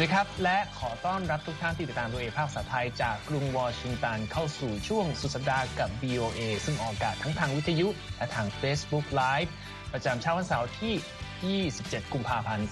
[0.00, 9.50] วัสดีครับ และขอต้อนรับทุกท่านที่ติดตามตัวเอภาคภาษาไทยจากกรุงวอชิงตันเข้าสู่ช่วงสุดสัปดาห์กับ BOA ซึ่งออกอากาศทั้งทางวิทยุ และทาง Facebook Live
[9.92, 12.68] ประจำเช้าวันเสาร์ที่ 27 กุมภาพันธ์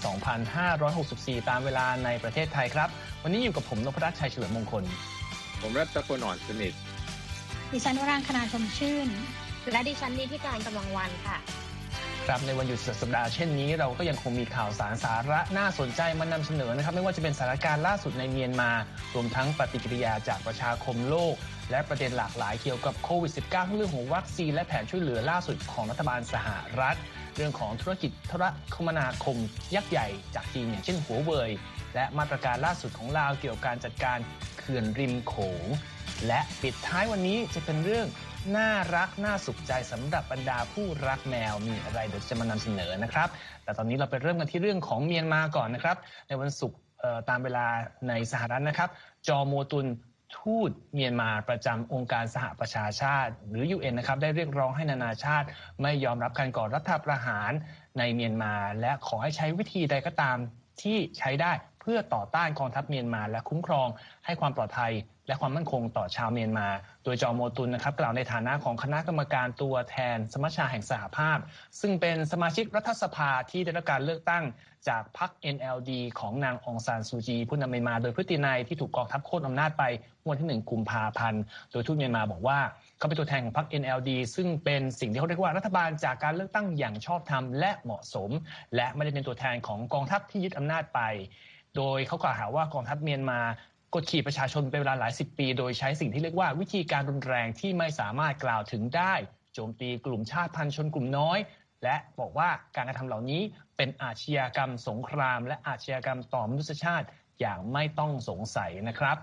[0.73, 2.89] 2564 ตามเวลาในประเทศไทยครับ
[3.23, 4.83] วันนี้อยู่กับผมนพรัตน์ชัยเฉลิมมงคล
[5.61, 6.73] ผมรัตพลอ่อนสนิท
[7.71, 9.07] ดิฉันวรางคณาชมชื่น
[9.71, 11.37] และดิฉันนิติการกำลังวันค่ะ
[12.29, 18.71] ครับในวันหยุดสุดสัปดาห์เช่นนี้เราก็ยังคงมีข่าวสารสาระน่าสนใจมานำเสนอนะครับไม่ว่าจะเป็นสถานการณ์ล่าสุดในเมียนมา
[19.15, 21.35] รวมทั้งปฏิกิริยาจากประชาคมโลก
[21.71, 26.47] และประเด็นหลากหลายเกี่ยวกับโควิด -19 ทั้งเรื่องของวัคซีนและแผนช่วยเหลือล่าสุดของรัฐบาลสห
[26.79, 26.97] รัฐ
[27.35, 28.43] เรื่องของธุรกิจโทร
[28.75, 29.37] คมนาคม
[29.75, 31.51] ยักษ์ใหญ่จากจีนอย่างเช่นหัวเว่ย
[31.95, 34.17] และมาตรการล่าสุดของลาวเกี่ยวกับการจัดการ
[34.59, 35.65] เขื่อนริมโขง
[36.27, 38.07] และปิดท้ายวันนี้จะเป็นเรื่อง
[38.57, 43.29] น่ารักน่าสุขใจสำหรับบรรดาผู้รักแมวมีอะไรเดี๋ยวจะมานำเสนอนะครับ
[43.63, 46.79] แต่ตอนนี้เราไปเริ่มกันที่เรื่องของเมียนมาก่อนนะครับ ในวันศุกร์
[47.29, 47.65] ตามเวลา
[48.09, 48.89] ในสหรัฐนะครับ
[49.27, 49.87] จอโมตุน
[50.37, 55.47] ทูตเมียนมาประจำองค์การสหประชาชาติ หรือ UN นะครับได้เรียกร้องให้นานาชาติ
[55.81, 57.51] ไม่ยอมรับการก่อรัฐประหาร
[57.97, 60.37] ในเมียนมา และขอให้ใช้วิธีใดก็ตาม
[60.81, 63.87] ที่ใช้ได้เพื่อต่อต้านกองทัพเมียนมา และคุ้มครอง
[64.25, 64.91] ให้ความปลอดภัย
[65.29, 66.67] และความมั่นคงต่อชาวเมียนมา
[67.03, 71.37] โดยจอโมตุนนะครับกล่าวในฐานะของคณะกรรมการตัวแทน สมัชชาแห่งสหภาพ
[71.79, 74.43] ซึ่งเป็นสมาชิกรัฐสภาที่ได้รับการเลือกตั้ง
[74.87, 79.83] จากพรรค NLD ของนางองซานซูจี ผู้นำเมียนมา โดยพฤตินัยที่ถูกกองทัพโค่นอำนาจไป
[80.21, 82.59] เมื่อวันที่ 1 กุมภาพันธ์ โดยทูตเมียนมาบอกว่า
[82.97, 88.29] เขาเป็นตัวแทนของพรรค NLD ซึ่งเป็นสิ่งที่เขาเรียกว่ารัฐบาลจากการเลือกตั้งอย่างชอบธรรมและเหมาะสม
[88.75, 91.01] และไม่ได้เป็นตัวแทนของกองทัพที่ยึดอำนาจไป
[91.77, 93.39] โดยเขากล่าวหาว่ากองทัพเมียนมา
[93.93, 99.13] กดขี่ประชาชนเป็นเวลาหลายสิบปี โดยใช้สิ่งที่เรียกว่าวิธีการรุนแรงที่ไม่สามารถกล่าวถึงได้
[99.53, 101.39] โจมตีกลุ่มชาติพันธุ์ชนกลุ่มน้อย
[101.83, 103.41] และบอกว่าการกระทำเหล่านี้
[103.77, 107.07] เป็นอาชญากรรมสงคราม และอาชญากรรมต่อมนุษยชาติ
[107.39, 109.17] อย่างไม่ต้องสงสัยนะครับ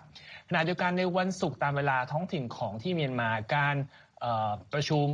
[0.49, 3.77] ขณะเดียวกันในวันศุกร์ตามเวลาท้องถิ่นของที่เมียนมาการ
[4.73, 5.05] ประชุม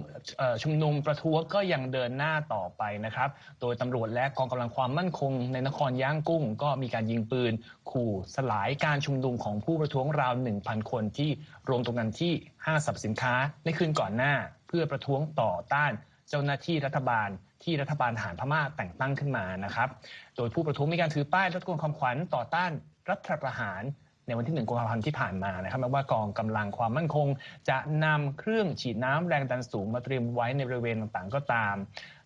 [0.63, 3.29] ชุมนุมประท้วงก็ยังเดินหน้าต่อไปนะครับ
[3.61, 7.53] โดยตำรวจและกองกำลังความมั่นคงในนครย่างกุ้ง ก็มีการยิงปืน
[7.91, 11.31] ขู่สลายการชุมนุมของผู้ประท้วงราว 1,000 คนที่
[11.69, 12.33] รวมตัวกันที่
[12.65, 14.35] ห้างสรรพสินค้าในคืนก่อนหน้า
[14.69, 15.93] เพื่อประท้วงต่อต้าน
[16.29, 17.29] เจ้าหน้าที่รัฐบาล
[17.65, 19.89] ที่รัฐบาลทหารพม่าแต่งตั้งขึ้นมานะครับ
[20.37, 22.71] โดยผู้ประท้วงมีการถือป้ายและตะโกนคำขวัญต่อต้าน
[23.11, 23.83] รัฐประหาร
[24.27, 27.29] ในวันที่1กุมภาพันธ์ที่ผ่านมานะครับแม้ว่ากองกำลังความมั่นคง
[27.69, 31.75] จะนำเครื่องฉีดน้ำแรงดันสูงมาเตรียมไว้ในบริเวณต่างๆ ก็ตาม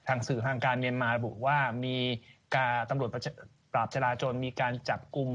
[0.09, 1.97] ทางสื่อทางการเมียนมาระบุว่ามี
[2.57, 3.11] การตำรวจ
[3.73, 5.31] ปราบจราจรมีการจับกลุ่ม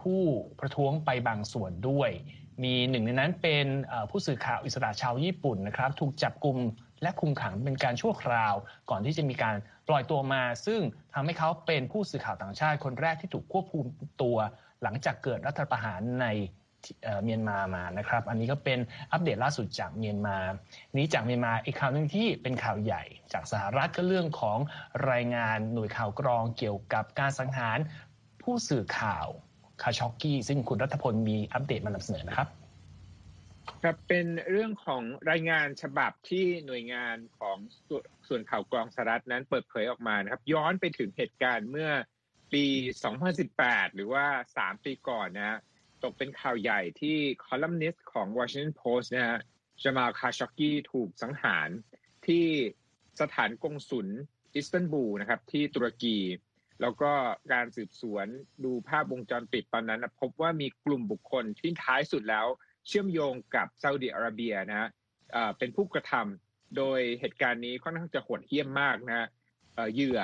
[0.00, 0.20] ผู้
[0.60, 2.10] ประท้วงไปบางส่วนด้วย
[2.62, 3.66] มีหนึ่งในนั้นเป็น
[4.10, 6.58] ผู้สื่อข่าวอิสระชาวญี่ปุ่นนะครับถูกจับกลุ่ม
[7.02, 8.54] และคุมขังเป็นการชั่วคราว
[8.90, 9.56] ก่อนที่จะมีการ
[9.88, 10.80] ปล่อยตัวมา ซึ่ง
[11.14, 13.84] ทำให้เขาเป็นผู้สื่อข่าวต่างชาติคนแรกที่ถูกควบคุม
[14.22, 14.36] ตัว
[14.82, 16.26] หลังจากเกิดรัฐประหารใน
[17.24, 18.78] เมียนมามานะครับ อันนี้ก็เป็น
[19.12, 20.38] อัปเดตล่าสุดจากเมียนมา
[20.96, 23.02] นี้จากเมียนมาอีกข่าวหนึ่งที่เป็นข่าวใหญ่
[23.32, 24.58] จากสหรัฐก็เรื่องของ
[25.10, 27.78] รายงานหน่วยข่าวกรองเกี่ยวกับการสังหาร
[28.42, 29.26] ผู้สื่อข่าว
[29.82, 32.48] คาช็อกกี้ซึ่งคุณรัฐพลมีอัปเดตมานำเสนอนะครับ
[33.82, 37.56] ครับเป็นเรื่องของรายงานฉบับที่หน่วยงานของ
[38.28, 41.90] ส่วนข่าวกรองสหรัฐนั้นเปิดเผยออกมานะครับ ย้อนไปถึงเหตุการณ์เมื่อ
[42.52, 42.64] ปี
[43.28, 44.24] 2018 หรือว่า
[44.56, 45.58] 3 ปีก่อนนะฮะ
[46.02, 49.38] ตกเป็นข่าวใหญ่ที่คอลัมนิสต์ของ Washington Post นะฮะ
[49.82, 51.68] จามาลคาช็อกกี้ถูกสังหาร
[52.26, 52.46] ที่
[53.20, 54.08] สถานกงศุล
[54.54, 56.18] อิสตันบูลนะครับที่ตุรกี
[56.80, 57.12] แล้วก็
[57.52, 58.26] การสืบสวน
[58.64, 62.46] ดูภาพวงจรปิดตอนนั้นนะพบว่ามีกลุ่มบุคคลที่ท้ายสุดแล้ว
[62.86, 64.88] เชื่อมโยงกับซาอุดิอาระเบียนะฮะ
[65.58, 69.28] เป็นผู้กระทำโดยเหตุการณ์นี้ค่อนข้างจะโหดเหี้ยมมากนะฮะ
[69.74, 70.20] เอ่อเหยื่อ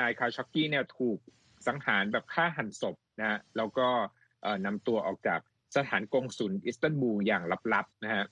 [0.00, 1.18] นายคาช็อกกี้เนี่ยถูก
[1.66, 3.88] สังหารแบบฆ่าหันศพนะฮะแล้วก็
[4.66, 5.40] นำตัวออกจาก
[5.76, 7.42] สถานกงศุลอิสตันบูลอย่าง
[7.74, 8.24] ลับๆนะฮะ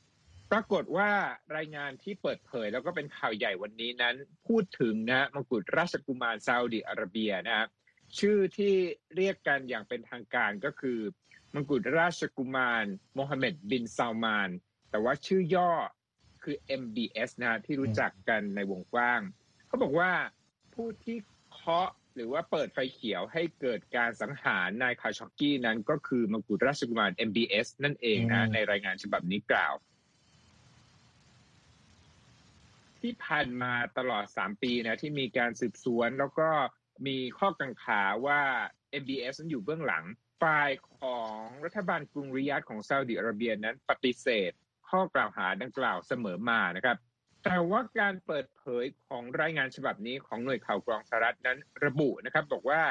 [0.52, 1.10] ปรากฏว่า
[1.56, 4.14] รายงานที่เปิดเผยแล้วก็เป็นข่าวใหญ่วันนี้นั้น
[4.48, 7.66] พูดถึงนะฮะมกุฎราชกุมารซาอุดิอาระเบียนะฮะ
[8.19, 8.75] ชื่อที่
[9.16, 10.98] เรียกกันอย่างเป็นทางการก็คือ
[11.54, 12.84] มงกุฎราชกุมาร
[13.14, 14.50] โมฮัมเหม็ดบินซาลมาน
[14.90, 15.70] แต่ว่าชื่อย่อ
[16.42, 19.20] คือ MBS นะที่รู้จักกันในวงกว้าง
[19.66, 20.10] เขาบอกว่า
[20.74, 21.16] ผู้ที่
[21.52, 29.75] เคาะ หรือว่าเปิดไฟเขียวให้เกิดการสังหารนายคาช็อกกี้นั้นก็คือมงกุฎราชกุมาร MBS นั่นเองนะอืมในรายงานฉบับนี้กล่าว
[33.03, 36.49] ที่ผ่านมาตลอด 3 ปีนะที่มีการสืบสวนแล้วก็
[37.06, 38.41] มีข้อกังขาว่า
[39.03, 40.05] MBS นั้นอยู่เบื้องหลัง
[40.43, 44.50] ฝ่ายของรัฐบาลกรุงริยาดของซาอุดิอาระเบียนั้นปฏิเสธ
[44.91, 46.97] ข้อกล่าวหาดังกล่าวเสมอมานะครับ
[47.44, 52.82] แต่ว่าการเปิดเผยของรายงานฉบับนี้ของหน่วยข่าวกรองสหรัฐนั้นระบุนะครับ บอกว่า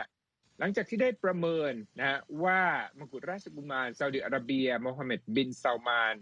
[0.59, 2.61] หลังจากที่ได้ประเมินนะว่า
[2.99, 6.15] มกุฎราชกุมารซาอุดิอาระเบียโมฮัมหม็ดบินซาลมาน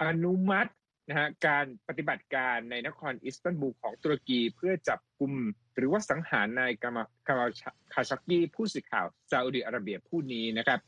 [0.00, 0.72] อนุมัติ
[1.08, 5.32] นะฮะการปฏิบัติการในนครอิสตันบูลของตุรกีเพื่อจับกลุ่ม
[5.76, 7.46] หรือว่าสังหารนายกามากามา
[7.94, 10.80] คาชักกี้ผู้สื่อข่าวซาอุดิอาระเบียผู้นี้นะครับ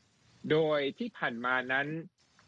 [0.51, 1.87] โดยที่ผ่านมานั้น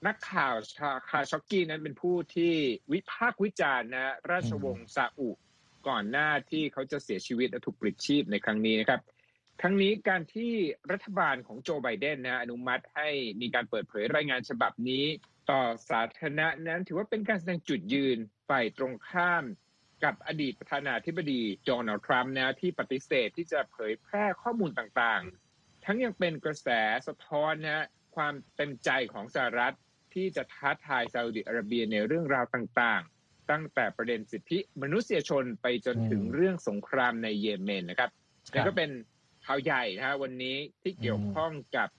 [0.05, 2.53] นักข่าวชาคาช็อกกี้นั้นเป็นผู้ที่
[2.94, 5.29] วิพากษ์วิจารณ์นะราชวงศ์ซาอุ
[5.88, 9.01] ก่อนหน้าที่เขาจะเสียชีวิตและถูกปลิดชีพในครั้งนี้นะครับ
[9.61, 10.53] ทั้งนี้การที่
[10.91, 13.09] รัฐบาลของโจไบเดนนะอนุมัติให้
[13.41, 15.05] มีการเปิดเผยรายงานฉบับนี้
[15.49, 18.17] ต่อสาธารณะนั้นถือว่าเป็นการแสดงจุดยืน
[18.49, 19.44] ฝ่ายตรงข้าม
[20.03, 26.67] กับอดีตประธานาธิบดีโดนัลด์ทรัมป์นะที่ปฏิเสธที่จะเผยแพร่ข้อมูลต่างๆ ทั้งยังเป็นกระแส
[27.07, 27.85] สะท้อนนะ
[28.15, 29.75] ความเต็มใจของสหรัฐ
[30.18, 38.10] ที่จะท้าทายซาอุดิอาระเบียในเรื่องราวต่างๆ ตั้งแต่ประเด็นสิทธิมนุษยชนไปจนถึงเรื่องสงครามในเยเมนนะครับ
[38.54, 38.90] นี่ก็เป็น
[39.46, 41.90] ข่าวใหญ่นะฮะวันนี้ที่เกี่ยวข้องกับ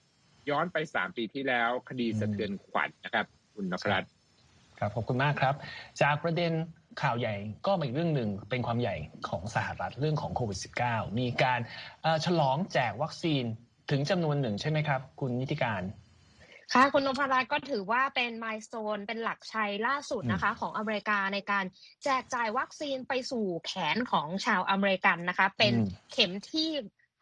[0.49, 3.25] ย้อนไปสามปีที่แล้ว คดีสะเทือนขวัญนะครับ
[3.55, 4.11] คุณนพรัตน์
[4.79, 5.55] ครับขอบคุณมากครับ
[6.01, 6.51] จากประเด็น
[7.01, 7.35] ข่าวใหญ่
[7.65, 8.95] ก็มาอีกเรื่องหนึ่งเป็นความใหญ่
[9.29, 11.59] ของสหรัฐเรื่องของโควิด -19 มีการ
[12.25, 13.43] ฉลองแจกวัคซีน
[13.91, 15.81] ถึงจำนวนหนึ่งใช่ไหมครับ คุณนิติการ
[16.73, 21.65] ค่ะคุณนพรัตน์ก็ถือว่าเป็นมายโซนเป็นหลักชัยล่าสุดนะคะ ของอเมริกาในการ
[22.03, 25.73] แจกจ่ายวัคซีนไปสู่แขนของชาวอเมริกันนะคะ เป็น
[26.11, 26.69] เข็มที่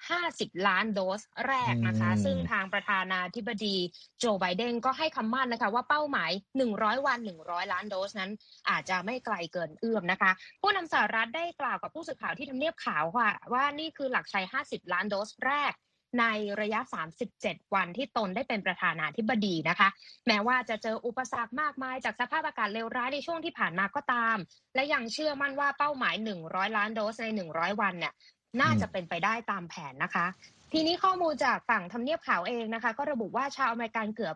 [0.08, 3.78] 50 ล้านโดสแรกนะคะ ซึ่งทางประธานาธิบดี
[4.20, 6.32] โจไบเดนก็ให้คำมั่นนะคะ ว่าเป้าหมาย
[6.70, 8.32] 100 วัน 100 ล้านโดสนั้น
[8.70, 15.74] อาจจะไม่ไกลเกินเอื้อมนะคะ ผู้นำสหรัฐได้กล่าวกับผู้สื่อข่าวที่ทำเนียบข่าวว่าว่านี่คือหลักชัย 50 ล้านโดสแรก
[16.20, 16.26] ใน
[16.62, 16.80] ระยะ
[17.28, 19.90] 37 วันที่ตนได้เป็นประธานาธิบดีนะคะ
[20.28, 24.38] แม้ว่าจะเจออุปสรรคมากมายจากสภาพอากาศเลวร้ายในช่วงที่ผ่านมาก็ตาม
[24.76, 26.16] และยังเชื่อมั่นว่าเป้าหมาย
[26.46, 28.14] 100 ล้านโดสใน 100 วันเนี่ย
[28.62, 30.28] น่าจะเป็นไปได้ตามแผนนะคะ
[30.74, 34.36] ทีนี้ข้อมูลจากฝั่งทำเนียบขาวเองนะคะ ก็ระบุว่าชาวอเมริกันเกือบ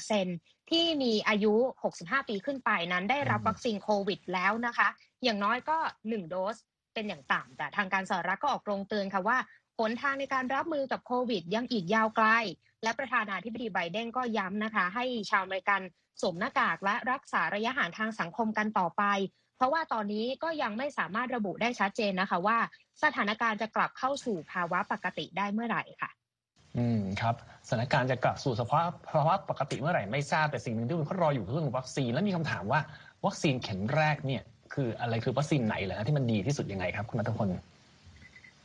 [0.00, 1.54] 50%ที่มีอายุ
[1.92, 4.88] 65 ปีขึ้นไปนั้นได้รับวัคซีนโควิดแล้วนะคะ
[5.24, 5.76] อย่างน้อยก็
[6.08, 6.56] 1 โดส
[6.94, 12.26] เป็นอย่างต่ำแต่ทางการสหรัฐก็ออกโรงเตือนค่ะว่าห นทางในการรับมือกับโควิดยังอีกยาวไกล
[12.82, 15.80] และประธานาธิบดีไบเดนก็ย้ำนะคะ ให้ชาวอเมริกัน
[16.20, 19.04] สวมหน้ากากและรักษาระยะห่างทางสังคมกันต่อไป
[19.56, 22.58] เพราะว่าตอนนี้ก็ยังไม่สามารถระบุได้ชัดเจนนะคะว่า
[23.02, 26.10] สถานการณ์จะกลับเข้าสู่ภาวะปกติได้เมื่อไหร่ค่ะ
[26.76, 27.34] อืมครับ
[27.68, 32.80] สถานการณ์จะกลับสู่สภาพภาวะปกติเมื่อไหร่ไม่ทราบแต่สิ่งหนึ่งที่คุณเขารออยู่คือเรื่องวัคซีนและมีคำถามว่า
[33.26, 34.42] วัคซีนเข็มแรกเนี่ย
[34.74, 37.48] คืออะไรคือวัคซีนไหนเหรอที่มันดีที่สุดยังไงครับคุณนัทพล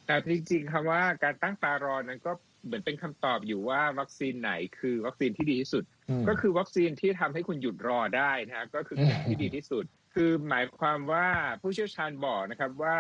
[0.08, 2.32] แต่จริงๆคำว่าการตั้งตารอนั้นก็
[2.66, 5.84] เหมือนเป็นคำตอบอยู่ว่าวัคซีนไหนคือวัคซีนที่ดีที่สุด
[6.28, 11.28] ก็คือวัคซีนที่ทำให้คุณหยุดรอได้นะฮะก็คือเข็มที่ดีที่สุด คือหมายความว่า
[11.62, 13.00] ผู้เชี่ยวชาญบอกนะครับว่า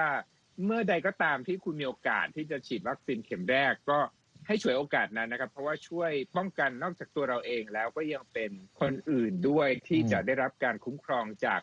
[0.65, 4.00] เมื่อใดก็ตามที่คุณมีโอกาสที่จะฉีดวัคซีนเข็มแรกก็
[4.48, 11.59] ให้ช่วยโอกาสนั้นนะครับ เพราะว่าช่วยป้องกันนอกจากตัวเราเองแล้วก็ยังเป็นคนอื่นด้วยที่จะได้รับการคุ้มครองจาก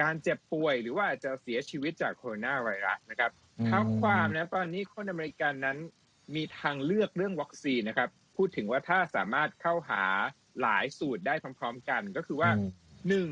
[0.00, 3.30] การเจ็บป่วยหรือว่าจะเสียชีวิตจากโคโรนาไวรัสนะครับ
[3.66, 5.78] เท้าความนะตอนนี้คนอเมริกันนั้น
[6.34, 10.04] มีทางเลือกเรื่องวัคซีนนะครับ พูดถึงว่าถ้าสามารถเข้าหา
[10.60, 12.50] หลายสูตรได้พร้อมๆกัน ก็คือว่า
[13.08, 13.28] หนึ่ง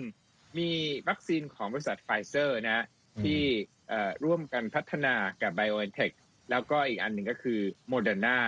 [0.58, 0.70] มี
[1.08, 2.84] วัคซีนของบริษัทไฟเซอร์นะ
[3.22, 3.42] ที่
[4.24, 6.14] ร่วมกันพัฒนากับ BioNTech
[6.50, 8.38] แล้วก็อีกอันหนึ่งก็คือโมเดอร์นา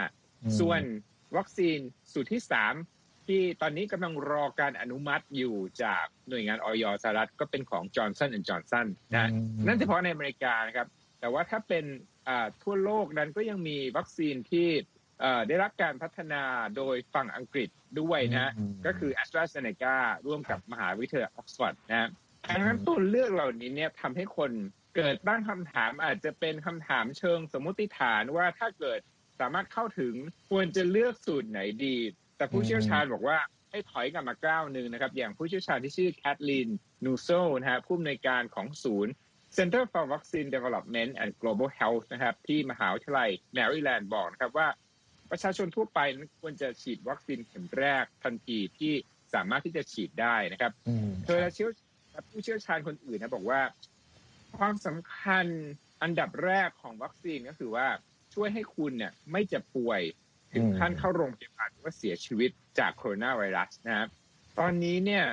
[0.61, 0.83] ส่วน
[1.37, 1.79] วัคซีน
[2.13, 2.75] สูตรที่สาม
[3.29, 9.29] ที่ตอนนี้กำลังรอการอนุมัติอยู่จากหน่วยงานอย.สหรัฐก็เป็นของจอห์นสันแอนด์จอห์นสันนะ
[9.67, 10.89] นั่นเฉพาะในอเมริกานะครับ
[11.21, 11.85] แต่ว่าถ้าเป็น
[12.63, 14.69] ทั่วโลกนั้นก็ยังมีวัคซีนที่
[15.49, 16.43] ได้รับการพัฒนา
[16.77, 17.69] โดยฝั่งอังกฤษ
[18.01, 18.53] ด้วยนะ
[18.87, 22.11] ก็คือ a s t r a z เซ e c a ร่วมกับมหาวิทยาลัยออกซฟอร์ดนะ
[22.49, 24.51] ดังนั้นตัวเลือกเหล่านี้เนี่ยทำให้คน
[24.97, 29.01] เกิดตั้งคำถามอาจจะเป็นคำถามเชิงสมมติฐานว่าถ้าเกิด
[29.41, 30.15] สามารถเข้าถึง
[30.51, 31.97] ควรจะเลือกสูตรไหนดี
[32.37, 33.39] แต่ผู้เชี่ยวชาญบอกว่า
[33.71, 36.69] ให้ถอยกลับมาก้าวหนึ่งนะครับ อย่างผู้เชี่ยวชาญที่ชื่อแคทลีน
[37.05, 37.29] นูโซ
[37.61, 39.13] นะฮะผู้อำนวยการของศูนย์
[39.57, 44.69] Center for Vaccine Development and Global Health นะครับ ที่มหาวิทยาลัยแมริแลนด์บอกนะครับว่า
[45.31, 46.01] ประชาชนทั่วไป
[46.41, 48.93] ควรจะฉีดวัคซีนเข็มแรกทันทีที่
[49.35, 50.73] สามารถที่จะฉีดได้นะครับ
[51.25, 51.71] เธอและเชี่ยว
[52.31, 53.61] ผู้เชี่ยวชาญคนอื่นนะบอกว่า
[54.59, 55.47] ความสำคัญ
[56.03, 57.89] อันดับแรกของวัคซีนก็คือว่า
[58.35, 60.01] ช่วยให้คุณเนี่ยไม่จะป่วย
[60.53, 64.09] ถึงขั้นเข้าโรงพยาบาลหรือว่าเสียชีวิตจากโคโรนาไวรัสนะครับ
[64.59, 65.25] ตอนนี้เนี่ย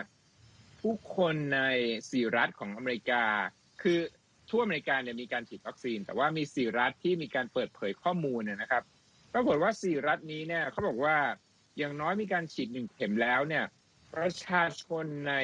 [0.81, 1.61] ผู้คนใน
[2.11, 3.23] สี่รัฐของอเมริกา
[3.81, 3.99] คือ
[4.49, 8.83] ทั่วอเมริกาเนี่ยมีการฉีดวัคซีน แต่ว่ามีสี่รัฐที่มีการเปิดเผยข้อมูลเนี่ยนะครับ
[9.33, 11.17] ปรากฏว่าสี่รัฐนี้เนี่ยเขาบอกว่า
[11.77, 13.65] อย่างน้อยมีการฉีดหนึ่งเข็มแล้วเนี่ย
[14.15, 15.35] ประชาชนใน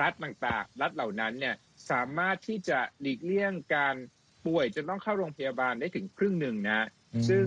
[0.00, 1.54] รัฐต่างๆ รัฐเหล่านั้นเนี่ย
[1.90, 3.96] สามารถที่จะหลีกเลี่ยงการ
[4.46, 6.88] ป่วยจนต้องเข้าโรงพยาบาลได้ถึงครึ่งหนึ่งนะ
[7.28, 7.46] ซึ่ง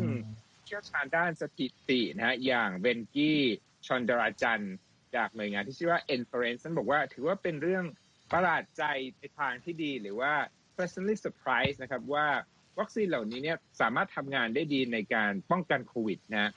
[0.67, 3.41] เชี่ยวชาญด้านสถิตินะฮะอย่างเวนกี้
[3.86, 4.62] ชอนดราจัน
[5.15, 7.86] จากหน่วยงานที่ชื่อว่า Inference นั้นบอกว่าถือว่าเป็นเรื่อง
[8.31, 8.83] ประหลาดใจ
[9.19, 10.33] ในทางที่ดีหรือว่า
[10.75, 12.27] pleasantly surprise นะครับว่า
[12.79, 16.51] วัคซีนเหล่านี้เนี่ยสามารถทำงานได้ดีในการป้องกันโควิดนะ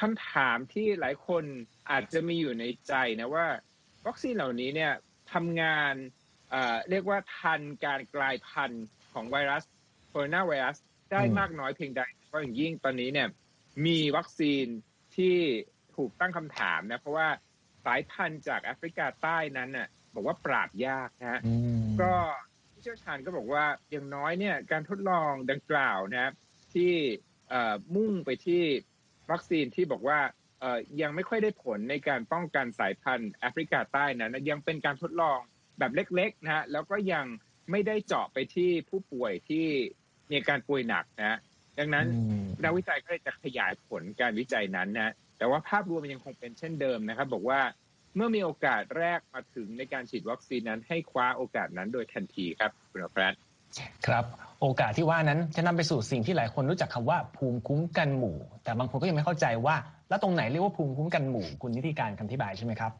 [0.00, 1.44] คำถามที่หลายคน
[1.90, 3.46] อาจจะมีอยู่ในใจนะว่า
[4.06, 4.92] วัคซีนเหล่านี้เนี่ย
[5.32, 5.94] ทำงาน
[6.50, 9.64] เเรียกว่าทันการกลายพันธุ์ของไวรัส
[10.08, 10.76] โคโรนาไวรัส
[11.12, 13.28] ได้มากน้อยเพียงใดเพราะอย่างยิ่งตอนนี้เนี่ย
[13.86, 14.66] มีวัคซีน
[15.16, 15.36] ที่
[15.96, 17.28] ถูกตั้งคำถามนะ เพราะว่า
[17.84, 21.40] สายพันธุ์จากแอฟริกาใต้นั้นน่ะบอกว่าปราบยากนะฮะ
[22.00, 22.12] ก็
[22.72, 26.32] ผู้เชี่ยวชาญก็บอกว่าอย่างน้อยเนี่ยการทดลองดังกล่าวนะ
[26.74, 26.92] ที่
[27.96, 28.62] มุ่งไปที่
[29.30, 30.18] วัคซีนที่บอกว่า
[31.02, 35.38] ยังไม่ค่อยได้ผลในการป้องกันสายพันธุ์แอฟริกาใต้นั้นยังเป็นการทดลอง
[35.78, 37.26] แบบเล็กๆนะฮะแล้วก็ยัง
[37.70, 39.66] ไม่ได้เจาะไปที่ผู้ป่วยที่
[40.28, 41.38] มีอาการป่วยหนักนะ
[41.78, 42.06] ดังนั้น
[42.62, 47.60] นักวิจัยก็เลยจะขยายผลการวิจัยนั้นนะแต่ว่าภาพรวมมันยังคงเป็นเช่นเดิมนะครับ บอกว่า
[48.16, 53.34] เมื่อมีโอกาสแรกมาถึงในการฉีดวัคซีนนั้น ให้คว้าโอกาสนั้นโดยทันทีครับคุณอภรัต
[54.06, 54.24] ครับ
[54.60, 59.76] โอกาสที่ว่านั้นจะนำไปสู่สิ่งที่หลายคนรู้จักคำว่าภูมิคุ้มกันหมู่ แต่บางคนก็ยังไม่เข้าใจว่า
[60.08, 62.92] แล้วตรงไหนเรียกว่าภูมิคุ้มกันหมู่คุณนิติการคำอธิบายใช่ไหมครับ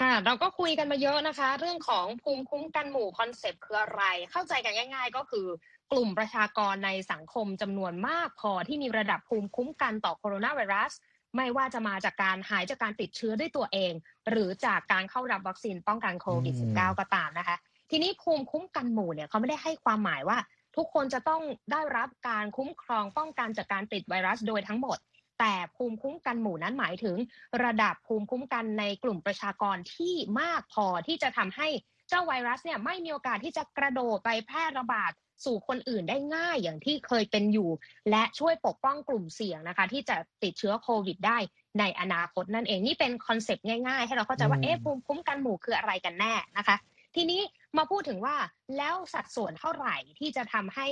[0.00, 4.02] ค่ะ เราก็คุยกันมาเยอะนะคะ เรื่องของภูมิคุ้มกันหมู่ concept คืออะไร
[4.32, 5.46] เข้าใจกันง่าย ๆ ก็คือ
[5.92, 10.92] กลุ่มประชากรในสังคมจำนวนมากพอที่มีระดับภูมิคุ้มกันต่อโคโรนาไวรัส
[11.36, 13.92] ไม่ว่าจะมาจากการหายจากการติดเชื้อด้วยตัวเอง
[14.30, 17.56] หรือจากการเข้ารับวัคซีนป้องกันโควิด -19 ก็ตามนะคะ
[17.90, 20.38] ทีนี้ภูมิคุ้มกันหมู่เนี่ยเขาไม่ได้ให้ความหมายว่า
[20.76, 24.98] ทุกคนจะต้องได้รับการคุ้มครองป้องกันจากการติดไวรัสโดยทั้งหมด
[25.40, 27.16] แต่ภูมิคุ้มกันหมู่นั้นหมายถึง
[27.64, 31.68] ระดับภูมิคุ้มกันในกลุ่มประชากรที่มากพอที่จะทำให้
[32.08, 35.12] เจ้าไวรัสเนี่ยไม่มีโอกาสที่จะกระโดดไปแพร่ระบาด
[35.44, 37.70] สู่คนอื่นได้ง่ายอย่างที่เคยเป็นอยู่
[38.10, 41.38] และช่วยปกป้องกลุ่มเสี่ยงนะคะ ที่จะติดเชื้อโควิดได้
[41.80, 46.76] ในอนาคตนั่นเองนี่เป็น concept ง่ายๆ ให้เราเข้าใจว่าเอ๊ะภูมิคุ้มกันหมู่คืออะไรกันแน่นะคะ
[47.16, 47.40] ทีนี้
[47.76, 48.36] มาพูดถึงว่า
[48.76, 50.88] แล้วสัดส่วนเท่าไหร่ที่จะทำให้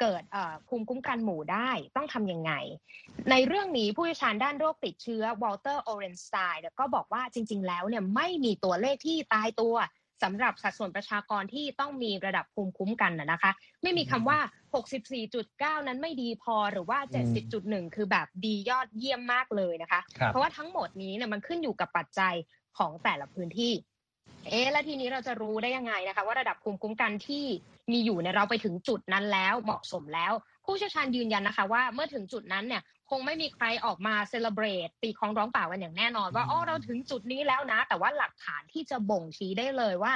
[0.00, 0.22] เกิด
[0.68, 2.52] ภูมิคุ้มกันหมู่ได้ต้องทำยังไง
[3.30, 9.74] ในเรื่องนี้ผู้เชี่ยวชาญด้านโรคติดเชื้อวอลเตอร์โอเรนสไตน์ก็บอกว่าจริง ๆ แล้วเนี่ยไม่มีตัวเลขที่ตายตัว
[10.24, 13.50] สำหรับสัดส่วนประชากรที่ต้องมีระดับภูมิคุ้มกันนะคะ
[13.82, 14.38] ไม่มีคำว่า
[15.12, 16.98] 64.9 นั้นไม่ดีพอหรือว่า
[17.46, 22.34] 70.1 คือแบบดียอดเยี่ยมมากเลยนะคะ เพราะว่าทั้งหมดนี้เนี่ยมันขึ้นอยู่กับปัจจัย
[22.78, 23.72] ของแต่ละพื้นที่
[24.48, 27.44] เอ๊แล้วทีนี้เราจะรู้ได้ยังไงนะคะ ว่าระดับภูมิคุ้มกันที่
[27.92, 30.32] มีอยู่เนี่ยเราไปถึงจุดนั้นแล้วเหมาะสมแล้ว
[30.64, 40.12] ผู้เชี่ยวชาญยืนยันนะคะ ว่าเมื่อถึงจุดนั้นเนี่ย คงไม่มีใครออกมาเซเลบรตตีคองร้องเปล่ากันอย่างแน่นอน ว่าอ๋อเราถึงจุดนี้แล้วนะ แต่ว่าหลักฐานที่จะบ่งชี้ได้เลยว่า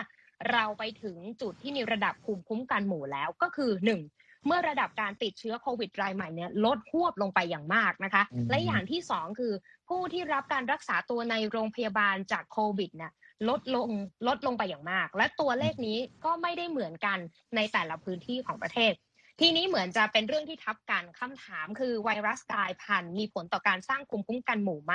[0.53, 4.01] เราไปถึงจุดที่มีระดับภูมิคุ้มกันหมู่แล้วก็คือหนึ่ง
[4.47, 9.53] เมื่อระดับการติดเชื้อโควิดรายใหม่เนี่ยลดหวบลงไปอย่างมากนะคะ และอย่างที่สองคือ
[9.89, 13.13] ผู้ที่รับการรักษาตัวในโรงพยาบาลจากโควิดเนี่ย
[13.49, 13.89] ลดลง
[14.27, 17.19] ลดลงไปอย่างมาก และตัวเลขนี้ก็ไม่ได้เหมือนกัน
[17.57, 18.93] ในแต่ละพื้นที่ของประเทศ
[19.41, 24.95] ทีนี้เหมือนจะเป็นเรื่องที่ทับกันคำถามคือไวรัสกลายพันธุ์มีผลต่อการสร้างภูมิคุ้มกันหมู่ไหม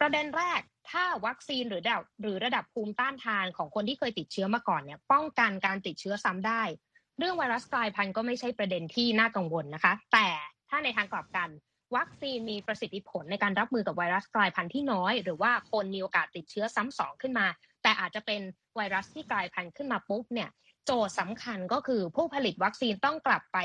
[0.00, 6.62] ประเด็นแรกถ้าวัคซีนหรือระดับหรือระดับภูมิต้านทานของคนที่เคยติดเชื้อมาก่อนเนี่ยป้องกันการติดเชื้อซ้ำได้
[7.18, 10.28] เรื่องไวรัสกลายพันธุ์ก็ไม่ใช่ประเด็นที่น่ากังวลนะคะ แต่
[10.68, 11.48] ถ้าในทางกลับกัน
[11.96, 17.46] วัคซีนมีประสิทธิผลในการรับมือกับไวรัสกลายพันธุ์ที่น้อย หรือว่าคนมีโอกาสติดเชื้อซ้ำสองขึ้นมา
[17.82, 18.40] แต่อาจจะเป็น
[18.76, 20.50] ไวรัสที่กลายพันธุ์ขึ้นมาปุ๊บเนี่ย
[20.84, 23.58] โจทย์สำคัญก็คือผู้ผลิตวัคซีนต้องกลับไป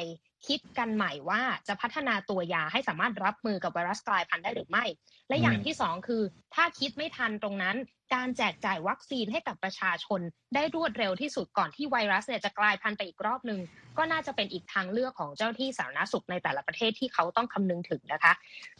[0.47, 4.85] คิดกันใหม่ว่าจะพัฒนาตัวยาให้สามารถรับมือกับไวรัสกลายพันธุ์ได้หรือไม่
[5.29, 6.23] และอย่างที่สองคือ
[6.55, 7.75] ถ้าคิดไม่ทันตรงนั้น
[8.13, 10.21] การแจกจ่ายวัคซีนให้กับประชาชน
[10.55, 13.59] ได้รวดเร็วที่สุดก่อนที่ไวรัสเนี่ยจะกลายพันธุ์ไปอีกรอบหนึ่ง
[13.97, 18.33] ก็น่าจะเป็นอีกทางเลือกของเจ้าที่สาธารณสุขในแต่ละประเทศที่เขาต้องคำนึงถึงนะคะ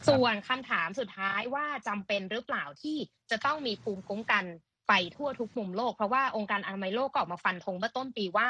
[0.08, 2.96] ส่วนคำถามสุดท้ายว่าจำเป็นหรือเปล่าที่
[3.30, 4.44] จะต้องมีภูมิคุ้มกัน
[4.90, 8.48] ไปทั่วทุกมุมโลก เพราะว่าองค์การอนามัยโลกก็ออกมาฟันธงเมื่อต้นปีว่า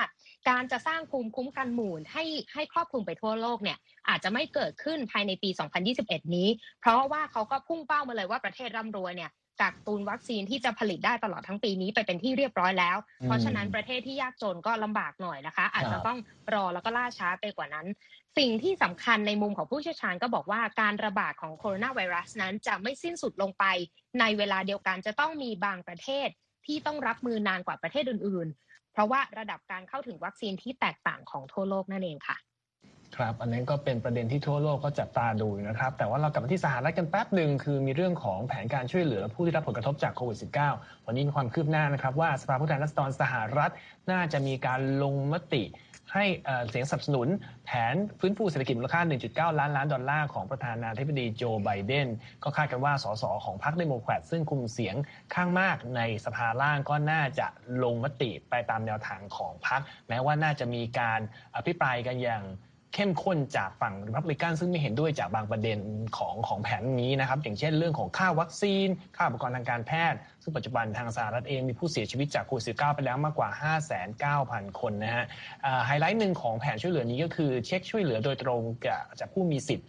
[0.49, 3.79] การจะสร้างภูมิคุ้มกันหมู่ให้ให้ครอบคลุมไปทั่วโลกเนี่ย
[4.09, 5.51] อาจจะไม่เกิดขึ้นภายในปี
[5.93, 6.49] 2021 นี้
[6.81, 9.31] เพราะว่าเขาก็พุ่งเป้ามาเลยว่าประเทศร่ำรวยเนี่ย
[9.62, 16.19] กักตุนวัคซีนที่จะผลิตได้ตลอดทั้งปีนี้ไปเป็นที่เรียบร้อยแล้ว เพราะฉะนั้นประเทศที่ยากจนก็ลำบากหน่อยนะคะ อาจจะต้อง
[16.55, 17.87] รอแล้วก็ล่าช้าไปกว่านั้น
[18.38, 23.64] สิ่งที่สำคัญในมุมของผู้เชี่ยวชาญก็บอกว่าการระบาดของโคโรนาไวรัสนั้นจะไม่สิ้นสุดลงไป
[24.21, 26.29] ในเวลาเดียวกันจะต้องมีบางประเทศ
[26.67, 32.37] ที่ต้องรับมือนานกว่าประเทศอื่น ๆ เพราะว่าระดับการเข้าถึงวัคซีนที่แตกต่างของทั่วโลกนั่นเองค่ะ
[33.17, 40.38] ครับอันนั้นก็เป็นประเด็นที่ทั่วโลกก็จับตาดูนะครับ แต่ว่าเรากลับมาที่สหรัฐกันแป๊บหนึ่งคือมีเรื่องของแผนการช่วยเหลือผู้ที่รับผลกระทบจากโควิด
[40.73, 43.71] -19 วันนี้มีความคืบหน้านะครับ ว่าสภาผู้แทนราษฎรสหรัฐ
[44.11, 45.64] น่าจะมีการลงมติ
[46.14, 46.26] ให้
[46.69, 47.29] เสียงสนับสนุน
[47.64, 49.00] แผนฟื้นฟูเศรษฐกิจมูลค่า
[49.31, 52.09] 1.9 ล้านล้านดอลลาร์ของประธานาธิบดีโจไบเดน
[52.43, 54.97] ก็คาดกันว่าสสของพรรคเดโมแครตซึ่งคุมเสียง
[55.35, 57.47] ข้างมากในสภาล่างก็น่าจะ
[57.83, 61.21] ลงมติไปตามแนวทางของพรรคแม้ว่าน่าจะมีการ
[61.57, 62.43] อภิปรายกันอย่าง
[62.95, 65.79] เข้มข้นจากฝั่งริพับลิกันซึ่งไม่เห็นด้วยจากบางประเด็น
[66.17, 73.49] ของของแผนนี้นะครับ อย่างเช่นเรื่องของค่าวัคซีน ค่าอุปกรณ์ทางการแพทย์ ซึ่งปัจจุบันทางสหรัฐเองมีผู้เสียชีวิตจากโควิด -19 ไปแล้วมากกว่า
[74.51, 75.25] 5,900คนนะฮะ
[75.87, 78.61] ไฮไลท์หนึ่งของแผนช่วยเหลือนี้ก็คือเช็คช่วยเหลือโดยตรง
[79.21, 79.87] จากผู้มีสิทธิ์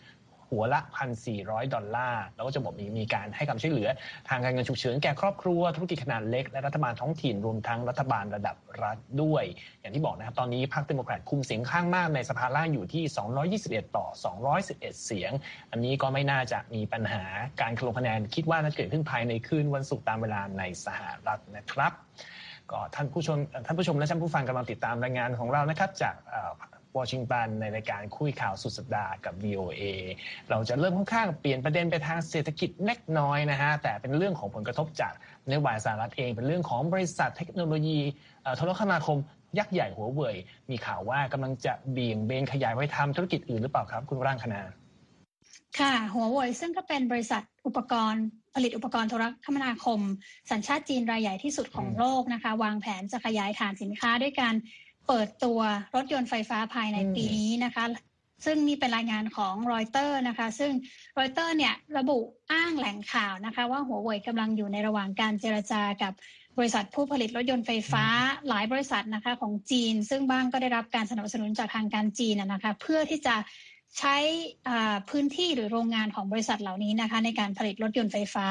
[0.51, 0.79] หัวละ
[1.27, 3.89] 1,400 ดอลลาร์ แล้วก็จะบอกมีมีการให้คำช่วยเหลือ
[4.29, 9.43] ทางการเงินฉุกเฉินแก่ครอบครัว ธุรกิจขนาดเล็ก และรัฐบาลท้องถิ่นรวมทั้งรัฐบาลระดับรัฐด้วย
[9.81, 13.03] อย่างที่บอกนะครับ ตอนนี้พรรคเดโมแครตคุมเสียงข้างมากในสภาล่างอยู่ที่
[13.86, 14.08] 221 ต่อ
[14.53, 15.31] 211 เสียง
[15.72, 17.24] อันนี้ก็ไม่น่าจะมีปัญหา
[17.62, 21.93] การลงคะแนนคิดว่าน่าจะเกิดขึ้นภายในคืนวันศุกร์ตามเวลาในสหรัฐนะครับ
[22.72, 26.15] ก็ท่านผู้ชมท่านผู้ชมและท่านผู้ฟังกำลังติดตามรายงานของเรานะครับจาก
[26.98, 29.83] วอชิงตันในรายการคุยข่าวสุดสัปดาห์กับ VOA
[30.50, 35.13] เราจะเริ่มค่อนข้างเปลี่ยนประเด็นไปทางเศรษฐกิจเล็กน้อยนะฮะแต่เป็นเรื่องของผลกระทบจาก
[35.48, 38.00] นโยบายสหรัฐเอง เป็นเรื่องของบริษัทเทคโนโลยี
[38.57, 39.17] โทรคมนาคม
[39.57, 40.36] ยักษ์ใหญ่หัวเว่ย
[40.69, 44.62] มีข่าวว่ากำลังจะเบี่ยงเบนขยายไว้ทำธุรกิจอื่นหรือเปล่าครับคุณร่างคณา
[45.79, 50.00] ค่ะหัวเว่ยซึ่งก็เป็นบริษัทอุปกรณ์ผลิตอุปกรณ์โทรคมนาคม
[50.51, 54.53] สัญชาติจีนรายใหญ่ที่สุดของโลกนะคะ วางแผนจะขยายฐานสินค้าด้วยการ
[55.11, 55.61] เปิดตัว
[55.95, 57.85] รถยนต์ไฟฟ้าภายในปีนี้นะคะ
[58.45, 60.71] ซึ่งนี่เป็นรายงานของรอยเตอร์นะคะ ซึ่ง
[61.19, 62.17] รอยเตอร์เนี่ยระบุ
[62.51, 66.13] อ้างแหล่งข่าวนะคะ ว่าหัวเว่ยกำลังอยู่ในระหว่างการเจรจากับ
[66.57, 68.05] บริษัทผู้ผลิตรถยนต์ไฟฟ้า
[68.47, 73.35] หลายบริษัทนะคะของจีน ซึ่งบ้างก็ได้รับการสนับสนุนจากทางการจีนนะคะ เพื่อที่จะ
[74.00, 74.17] ใช้
[75.10, 78.48] พื้นที่หรือโรงงานของบริษัทเหล่านี้นะคะ ในการผลิตรถยนต์ไฟฟ้า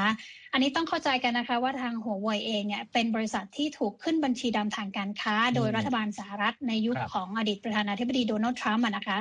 [0.52, 9.18] อันนี้ต้องเข้าใจกันนะคะว่าทางหัวเว่ยเองเนี่ยเป็นบริษัทที่ถูกขึ้นบัญชีดำทางการค้า โดยรัฐบาลสหรัฐในยุคของอดีตประธานาธิบดีโดนัลด์ทรัมป์นะคะ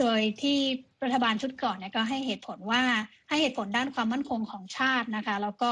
[0.00, 0.58] โดยที่
[1.04, 2.82] รัฐบาลชุดก่อนเนี่ยก็ให้เหตุผลว่า
[3.28, 5.70] ให้เหตุผลด้านความมั่นคงของชาตินะคะ แล้วก็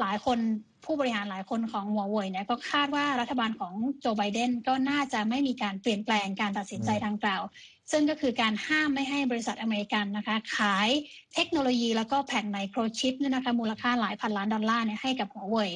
[0.00, 0.38] หลายคน
[0.84, 7.42] ผู้บริหารหลายคนของหัวเว่ยเนี่ยก็คาดว่ารัฐบาลของโจไบเดนก็น่าจะไม่มีการเปลี่ยนแปลงการตัดสินใจดังกล่าว
[7.90, 10.88] ซึ่งก็คือการห้ามไม่ให้บริษัทอเมริกันนะคะ ขาย
[11.34, 15.70] เทคโนโลยีแล้วก็แผ่นไมโครชิปเนี่ยนะคะมูลค่าหลายพันล้านดอลลาร์เนี่ยให้กับหัวเว่ย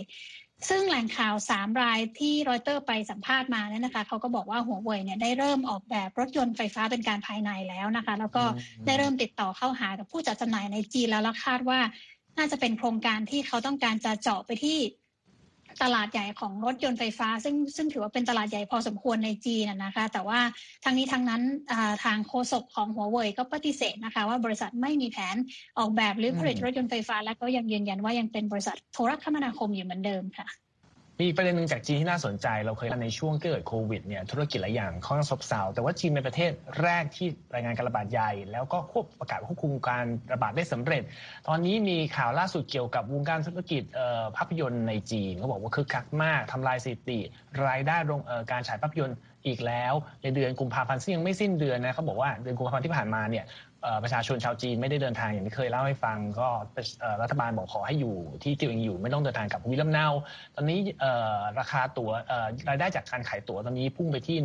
[0.69, 8.45] ซึ่งแหล่งข่าวสามรายที่รอยเตอร์ไปสัมภาษณ์มาเนี่ยนะคะเขาก็บอกว่าหัวเว่ยเนี่ยได้เริ่มออกแบบรถยนต์ไฟฟ้าเป็นการภายในแล้วนะคะ แล้วก็
[8.87, 11.81] ได้เริ่มติดต่อเข้าหากับผู้จัดจำหน่ายในจีนแล้วแล้วคาดว่า
[12.39, 14.79] น่าจะเป็นโครงการที่เขาต้องการจะเจาะไปที่
[15.83, 20.41] ตลาดใหญ่ของรถยนต์ไฟฟ้า ซึ่งซึ่งถือว่าเป็นตลาดใหญ่พอสมควรในจีนนะคะ แต่ว่า
[20.85, 21.43] ทางนี้ทางนั้น
[22.05, 25.37] ทางโฆษกของหัวเว่ยก็ปฏิเสธนะคะ ว่าบริษัทไม่มีแผน
[25.79, 30.47] ออกแบบหรือผลิตรถยนต์ไฟฟ้า และก็ยังยืนยันว่ายังเป็นบริษัทโทรคมนาคมอยู่เหมือนเดิมค่ะ
[31.23, 36.51] มีประเด็นหนึ่งจากจีนที่น่าสนใจ เราเคยในช่วงเกิดโควิดเนี่ยธุรกิจหลายอย่างค่อนข้างซบเซาแต่ว่าจีนเป็นประเทศ
[36.83, 41.03] แรกที่รายงานการระบาดใหญ่ แล้วก็ควบประกาศควบคุมการระบาดได้สำเร็จ
[41.49, 43.83] ตอนนี้มีข่าวล่าสุดเกี่ยวกับวงการธุรกิจ
[44.37, 47.19] ภาพยนตร์ในจีนเขาบอกว่าคึกคักมากทำลายสถิติ
[47.67, 47.97] รายได้
[48.51, 53.45] การฉายภาพยนตร์อีกแล้ว ในเดือนกุมภาพันธ์ซึ่งยังไม่สิ้นเดือนนะเขาบอกว่าเดือนกุมภาพันธ์ที่ผ่านมาเนี่ย
[54.03, 56.49] ประชาชนชาวจีนไม่ได้เดินทางอย่างที่เคยเล่าให้ฟัง ก็
[57.23, 60.07] รัฐบาลบอกขอให้อยู่ที่ที่เองอยู่ไม่ต้องเดินทางกลับวิลำเนา
[60.55, 60.79] ตอนนี้
[61.59, 62.11] ราคาตั๋ว
[62.69, 64.37] รายได้จากการขายตั๋วตอนนี้พุ่งไปที่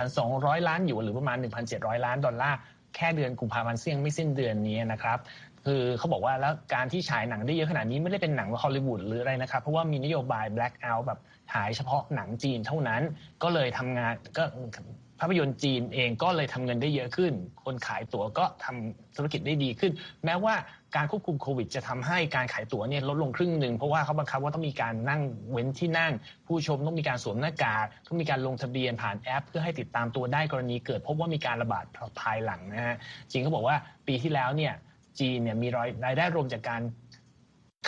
[0.00, 1.36] 11,200 ล้านอยู่หรือประมาณ
[1.70, 2.58] 1,700 ล้านดอลลาร์
[2.96, 5.18] แค่เดือนกุมภาพันธ์เสี่ยงไม่สิ้นเดือนนี้นะครับ
[5.66, 11.20] คือเขาบอกว่าแล้วการที่ฉายหนังได้เยอะขนาดนี้ไม่ได้เป็นหนังฮอลลีวูดหรืออะไรนะครับ เพราะว่ามีนโยบาย black out แบบ
[11.52, 13.02] ฉายเฉพาะหนังจีนเท่านั้น
[13.42, 14.44] ก็เลยทำงานก็
[15.20, 17.32] ภาพยนตร์จีนเองก็เลยทำเงินได้เยอะขึ้น
[17.64, 19.92] คนขายตั๋วก็ทำธุรกิจได้ดีขึ้น
[20.24, 20.54] แม้ว่า
[20.96, 26.12] การควบคุมโควิด จะทำให้การขายตั๋วเนี่ยลดลงครึ่งหนึ่งเพราะว่าเขาบังคับว่าต้องมีการนั่งเว้นที่นั่ง
[26.46, 31.84] ผู้ชมต้องมีการสวมหน้ากากต้องมีการลงทะเบียนผ่านแอป เพื่อให้ติดตามตัวได้กรณีเกิด พบว่ามีการระบาด
[32.20, 32.96] ภายหลังนะฮะ
[33.30, 34.74] จีนเขาบอกว่าปีที่แล้วเนี่ย
[35.20, 35.68] จีนเนี่ยมี
[36.04, 36.82] รายได้รวมจากการ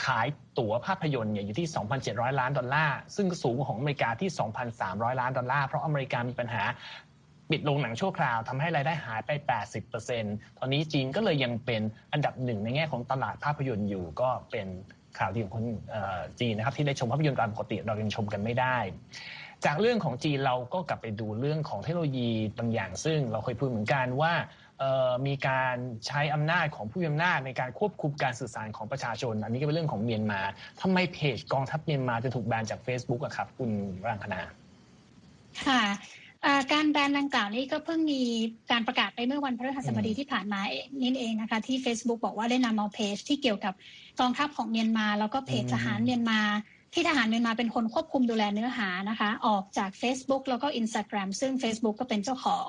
[0.04, 0.26] ขาย
[0.58, 1.68] ตั๋วภาพยนตร์เนี่ยอยู่ที่
[2.02, 4.30] 2,700 ล้านดอลลาร์ ซึ่งสูงของอเมริกาที่
[4.74, 6.62] 2,300 ล้านดอลลาร์ เพราะอเมริกามีปัญหา
[7.50, 9.30] ปิดโรงหนังชั่วคราวทำให้รายได้หายไป
[9.94, 14.68] 80%ตอนนี้จีนก็เลยยังเป็นอันดับหนึ่งในแง่ของตลาดภาพยนตร์อยู่ก็เป็น
[15.18, 15.64] ข่าวดีของคน
[16.40, 18.76] จีนนะครับที่ได้ชมภาพยนตร์ตามปกติเรายังชมกันไม่ได้
[19.64, 24.32] จากเรื่องของจีนเราก็กลับไปดูเรื่องของเทคโนโลยีบางอย่างซึ่งเราเคยพูดเหมือนกันว่า
[25.26, 30.40] มีการใช้อำนาจของผู้มีอำนาจในการควบคุมการสื่อสารของประชาชน อันนี้ก็เป็นเรื่องของเมียนมา
[30.80, 33.70] ทำไมเพจกองทัพเมียนมาจะถูกแบนจาก Facebook อะครับ คุณ
[34.08, 34.40] รังคณา
[35.66, 35.82] ค่ะ
[36.72, 38.20] การแบนดังกล่าวนี้ก็เพิ่งมี
[38.70, 40.60] การประกาศไปเมื่อวันพฤหัสบดีที่ผ่านมา
[41.00, 43.74] นี่เองนะคะ ที่ Facebook บอกว่าได้นำเอาเพจที่เกี่ยวกับ
[44.20, 46.40] กองทัพของเมียนมา แล้วก็เพจทหารเมียนมา
[46.94, 52.66] ที่ทหารเมียนมาเป็นคนควบคุมดูแลเนื้อหานะคะ ออกจาก Facebook แล้วก็ Instagram ซึ่ง Facebook ก็เป็นเจ้าของ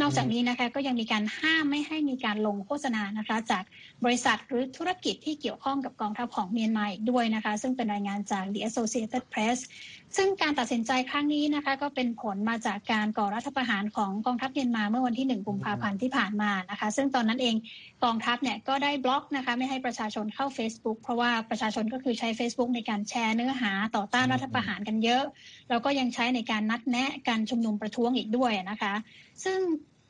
[0.00, 3.64] นอกจากนี้นะคะก็ยังมีการห้ามไม่ให้มีการลงโฆษณานะคะ จาก
[4.04, 9.58] บริษัทหรือธุรกิจที่เกี่ยวข้องกับกองทัพของเมียนมาอีกด้วยนะคะ ซึ่งเป็นรายงานจาก The Associated Press
[10.16, 17.56] ซึ่งการตัดสินใจครั้งนี้นะคะ ก็เป็นผลมาจากการก่อรัฐประหารของกองทัพเมียนมาเมื่อวันที่ 1 กุมภาพันธ์ที่ผ่านมานะคะ ซึ่งตอนนั้นเอง
[18.04, 25.24] กองทัพเนี่ยก็ได้บล็อกนะคะ ไม่ให้ประชาชนเข้า Facebook เพราะว่าประชาชนก็คือใช้ Facebook ในการแชร์เนื้อหาต่อต้านรัฐประหารกันเยอะ
[25.70, 28.94] แล้วก็ยังใช้ในการนัดแนะการชุมนุมประท้วงอีกด้วยนะคะ
[29.44, 29.58] ซึ่ง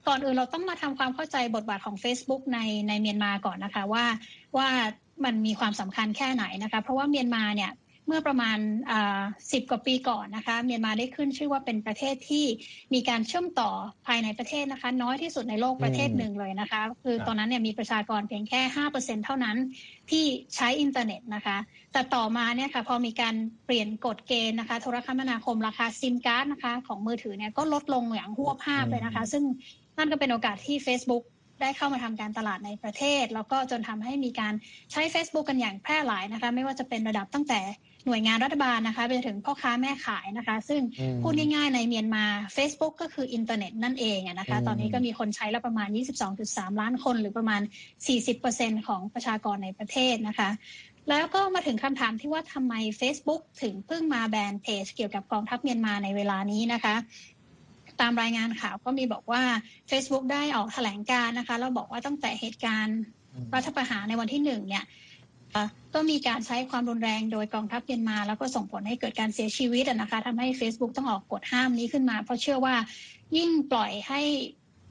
[0.08, 4.04] ก่อนอื่นเราต้องมาทำความเข้าใจบทบาทของ Facebook ในในเมียนมาก่อนนะคะว่า
[4.56, 4.68] ว่า
[5.24, 7.70] มันมีความสำคัญแค่ไหนนะคะ เพราะว่าเมียนมาเนี่ย
[8.06, 8.58] เมื่อประมาณ
[9.52, 12.44] สิบกว่าปีก่อนนะคะ เมียนมาได้ขึ้นชื่อว่าเป็นประเทศที่
[12.94, 13.70] มีการเชื่อมต่อ
[14.06, 19.56] ภายในประเทศนะคะ น้อยที่สุดในโลกประเทศหนึ่งเลยนะคะ คือตอนนั้นเนี่ยมีประชากรเพียงแค่ห้าเปอร์เซ็นต์เท่านั้น
[20.10, 20.24] ที่
[20.56, 21.56] ใช้อินเทอร์เน็ตนะคะ
[21.92, 23.34] แต่ต่อมาเนี่ยค่ะพอมีการ
[23.66, 29.44] เปลี่ยนกฎเกณฑ์นะคะโทรคมนาคมราคาซิมการ์ดนะคะ ของมือถือเนี่ยก็ลดลงอย่างฮวบฮาบเลยนะคะ ซึ่ง
[29.98, 31.24] นั่นก็เป็นโอกาสที่ Facebook
[31.60, 34.54] ได้เข้ามาทำการตลาดในประเทศ แล้วก็จนทำให้มีการ
[34.92, 37.60] ใช้ Facebook กันอย่างแพร่หลายนะคะ ไม่ว่าจะเป็นระดับตั้งแต่
[38.06, 40.80] หน่วยงานรัฐบาลนะคะไปถึงพ่อค้าแม่ขายนะคะ ซึ่ง
[41.22, 42.24] พูดง่ายๆในเมียนมา
[42.56, 45.88] Facebook ก็คืออินเทอร์เน็ตนั่นเองนะคะ ตอนนี้ก็มีคนใช้แล้วประมาณ
[46.34, 47.60] 22.3 ล้านคน หรือประมาณ
[48.24, 50.50] 40%ของประชากรในประเทศนะคะ
[51.10, 56.94] แล้วก็มาถึงคำถามที่ว่าทำไม Facebook ถึงเพิ่งมาแบนเพจเกี่ยวกับกองทัพเมียนมาในเวลานี้นะคะ
[58.00, 59.42] ตามรายงานข่าวก็มีบอกว่า
[59.90, 62.98] Facebook ได้ออกแถลงการนะคะแล้วบอกว่าตั้งแต่เหตุการณ์
[63.54, 64.84] รัฐประหารในวันที่หนึ่งเนี่ย
[65.94, 72.74] ก็มีการใช้ความรุนแรงโดยกองทัพเมียนมา แล้วก็ส่งผลให้เกิดการเสียชีวิตนะคะทำให้ Facebook ต้องออกกฎห้ามนี้ขึ้นมา เพราะเชื่อว่า
[73.36, 74.20] ยิ่งปล่อยให้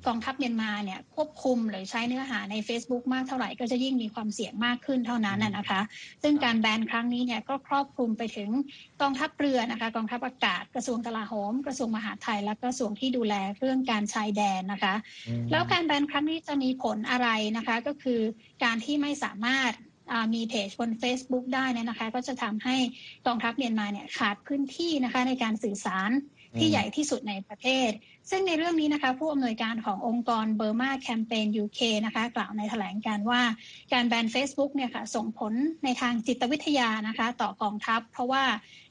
[0.07, 5.81] กองทัพเมียนมาเนี่ยควบคุมหรือใช้เนื้อหาใน Facebook มากเท่าไหร่ก็จะยิ่งมีความเสี่ยงมากขึ้นเท่านั้นนะคะ
[6.23, 8.49] ซึ่งการแบนครั้งนี้เนี่ยก็ครอบคลุมไปถึง
[9.01, 14.95] กองทัพเรือนะคะกองทัพอากาศกระทรวงกลาโหม กระทรวงมหาดไทยและกระทรวงที่ดูแลเรื่องการชายแดนนะคะ
[15.51, 18.19] แล้วการแบนครั้งนี้จะมีผลอะไรนะคะก็คือ
[18.63, 19.73] การที่ไม่สามารถ
[20.33, 22.75] มีเพจบน Facebook ได้เนี่ยนะคะ ก็จะทำให้
[23.27, 26.11] กองทัพเมียนมาเนี่ยขาดพื้นที่นะคะในการสื่อสาร
[26.59, 27.91] ที่ใหญ่ที่สุดในประเทศ
[28.29, 33.41] ซึ่งในเรื่องนี้นะคะผู้อำนวยการขององค์กรเบอร์มาแคมเปญ UK นะคะกล่าวในแถลงการว่า
[33.93, 38.43] การแบน Facebook เนี่ยค่ะส่งผลในทางจิตวิทยานะคะต่อกองทัพ เพราะว่า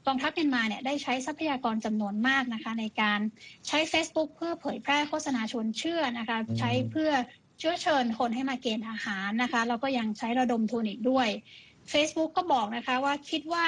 [0.07, 3.19] กองทัพเมียนมาเนี่ยได้ใช้ทรัพยากรจำนวนมากนะคะในการ
[3.67, 7.11] ใช้ Facebook เพื่อเผยแพร่โฆษณาชวนเชื่อนะคะใช้เพื่อ
[7.59, 11.27] เชื้อเชิญคนให้มาเกณฑ์ทหารนะคะแล้วก็ยังใช้ระดมทุนอีกด้วย
[11.91, 13.67] Facebook ก็บอกนะคะว่าคิดว่า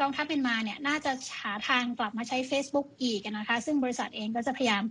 [0.00, 4.84] กองทัพเมียนมาเนี่ยน่าจะหาทางกลับมาใช้ Facebook อีกนะคะ ซึ่งบริษัทเองก็จะพยายาม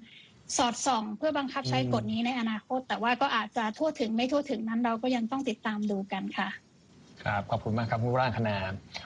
[0.57, 6.49] สอดส่อง เพื่อบังคับใช้กฎนี้ในอนาคต แต่ว่าก็อาจจะทั่วถึงไม่ทั่วถึงนั้นเราก็ยังต้องติดตามดูกันค่ะ
[7.23, 8.57] ครับขอบคุณมากครับคุณร่างคณา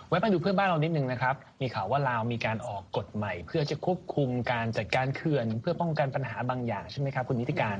[0.07, 7.77] ไว้ไปดูเพื่อนบ้านเรานิดนึงนะครับ มีข่าวว่าลาวมีการออกกฎใหม่ เพื่อจะควบคุมการจัดการเขื่อน เพื่อป้องกันปัญหาบางอย่างใช่ไหมครับคุณนิติการ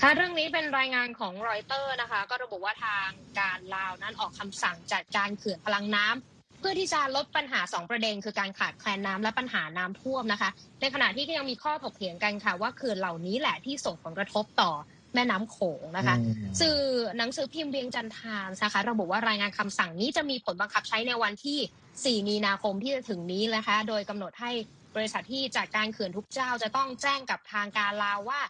[0.00, 3.08] ค่ะเรื่องนี้เป็นรายงานของรอยเตอร์นะคะ ก็ระบุว่าทาง
[3.40, 14.70] การลาวนั้นออกคำสั่งจัดการเขื่อนพลังน้ำ เพื่อที่จะลดปัญหา 2 ประเด็น คือการขาดแคลนน้ำและปัญหาน้ำท่วมนะคะ ในขณะที่ก็ยังมีข้อถกเถียงกันค่ะ ว่าเขื่อนเหล่านี้แหละที่ส่งผลกระทบต่อ
[15.14, 16.16] แม่น้ำโขงนะคะ
[16.60, 16.78] สื่อ
[17.18, 24.50] หนังสือพิมพ์เวียงจันทานนะคะระบุว่ารายงานคำสั่งนี้จะมีผลบังคับใช้ในวันที่ 4 มีนาคมที่จะถึงนี้นะคะ โดยกำหนดให้
[24.96, 28.40] บริษัทที่จัดการเขื่อนทุกเจ้าจะต้องแจ้งกับทางการลาวว่า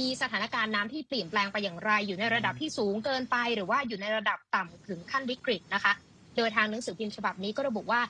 [0.00, 5.92] มีสถานการณ์น้ำที่เปลี่ยนแปลงไปอย่างไร อยู่ในระดับที่สูงเกินไป หรือว่าอยู่ในระดับต่ำถึงขั้นวิกฤตนะคะ
[6.36, 8.00] โดยทางหนังสือพิมพ์ฉบับนี้ก็ระบุว่า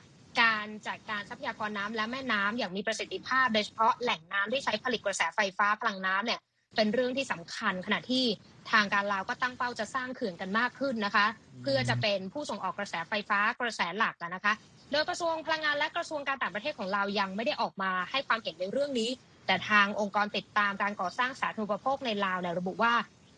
[0.41, 6.39] การจัดการทรัพยากรน้ำและแม่น้ำอย่างมีประสิทธิภาพ โดยเฉพาะแหล่งน้ำที่ใช้ผลิตกระแสไฟฟ้าพลังน้ำเนี่ย
[6.75, 8.25] เป็นเรื่องที่สำคัญขณะที่
[8.71, 11.25] ทางการลาวก็ตั้งเป้าจะสร้างเขื่อนกันมากขึ้นนะคะ
[11.63, 14.53] เพื่อจะเป็นผู้ส่งออกกระแสไฟฟ้ากระแสหลักนะคะ
[14.91, 19.09] โดยกระทรวงพลังงานและกระทรวงการต่างประเทศของเรายังไม่ได้ออกมาให้ความเห็นในเรื่องนี้
[19.47, 22.93] แต่ทางองค์กรติดตามการก่อสร้างสาธารณูปโภคในลาวเนี่ยระบุว่า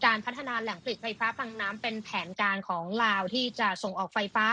[0.06, 4.46] การพัฒนาแหล่งผลิตไฟฟ้าพลังน้ำเป็นแผนการของลาวที่จะส่งออกไฟฟ้า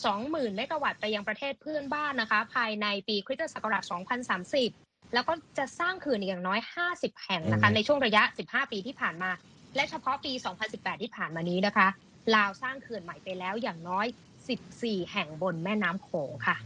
[0.00, 3.82] 20,000 เมกะวัตต์ไปยังประเทศเพื่อนบ้านนะคะ ภายในปีคริสตศักราช
[4.50, 9.30] 2030 แล้วก็จะสร้างเขื่อนอย่างน้อย 50 แห่งนะคะ ในช่วงระยะ 15 ปีที่ผ่านมา
[9.76, 10.32] และเฉพาะปี
[10.68, 11.88] 2018 ที่ผ่านมานี้นะคะ
[12.34, 14.06] ลาวสร้างเขื่อนใหม่ไปแล้วอย่างน้อย
[14.58, 16.56] 14 แห่งบนแม่น้ำโขงค่ะ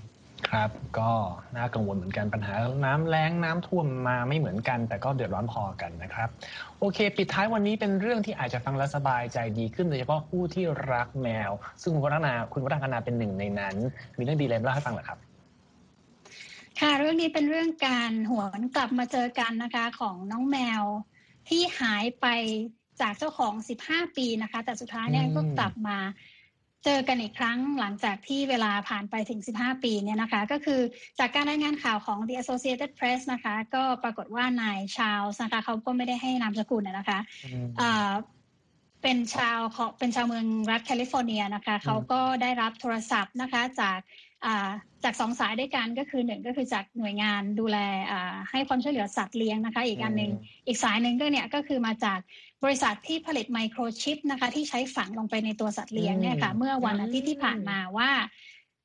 [0.50, 1.10] ครับ ก็
[1.56, 6.28] น่ากังวลเหมือนกันปัญหาน้ำแล้งน้ำท่วมมาไม่เหมือนกัน แต่ก็เดือดร้อนพอกันนะครับ
[6.78, 11.50] โอเค ปิดท้ายวันนี้เป็นเรื่องที่อาจจะฟังแล้วสบายใจดีขึ้นโดยเฉพาะผู้ที่รักแมว
[11.82, 13.76] ซึ่งคุณวัฒนาคุณวัฒนาเป็นหนึ่งในนั้น
[14.18, 15.18] มีเรื่องดีอะไรเล่าให้ฟังหรอครับ
[16.80, 20.82] ค่ะเรื่องนี้เป็นเรื่องการหวนกลับมาเจอกันนะคะของน้องแมว
[21.48, 22.26] ที่หายไป
[23.00, 23.54] จากเจ้าของ
[23.86, 25.98] 15 ปีนะคะ แต่สุดท้ายเนี่ยก็กลับมา
[26.88, 30.80] เจอกันอีกครั้งหลังจากที่เวลาผ่านไปถึง 15 ปีเนี่ยนะคะ ก็คือ
[31.18, 37.18] จากการรายงานข่าวของ The Associated Press นะคะ ก็ปรากฏว่านายชาลส์นะคะเขาก็ไม่ได้ให้นามสกุลนะคะ
[39.02, 39.58] เป็นชาว
[39.98, 43.98] เป็นชาวเมืองรัฐแคลิฟอร์เนียนะคะ เขาก็ได้รับโทรศัพท์นะคะจาก
[45.04, 47.78] จากสองสายด้วยกันก็คือหนึ่งก็คือจากหน่วยงานดูแล
[48.50, 50.32] ให้ความช่วยเหลือสัตว์เลี้ยงนะคะ อีกอันหนึ่ง
[50.66, 52.18] อีกสายหนึ่งก็เนี่ยก็คือมาจาก
[52.64, 58.10] บริษัทที่ผลิตไมโครชิปนะคะ ที่ใช้ฝังลงไปในตัวสัตว์เลี้ยงเนี่ยค่ะ เมื่อวันอาทิตย์ที่ผ่านมาว่า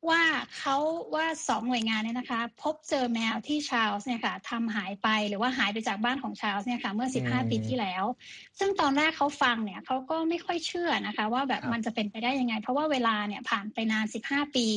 [0.09, 0.21] ว่า
[0.57, 0.77] เขา
[1.15, 8.03] ว่าสองหน่วยงานเนี่ยนะคะ พบเจอแมวที่ชาลส์เนี่ยค่ะทำหายไปหรือว่าหายไปจากบ้านของชาลส์เนี่ยค่ะ เมื่อ 15 ปีที่แล้ว
[8.59, 14.67] ซึ่งตอนแรกเขาฟังเนี่ยเขาก็ไม่ค่อยเชื่อนะคะ ว่าแบบมันจะเป็นไปได้ยังไง เพราะว่าเวลาเนี่ยผ่านไปนาน 15 ปี